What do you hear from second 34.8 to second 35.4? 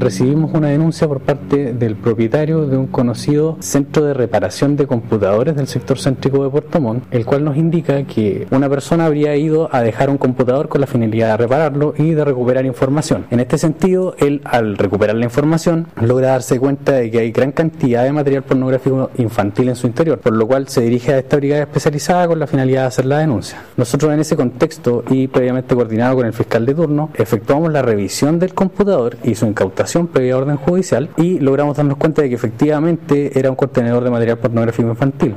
infantil.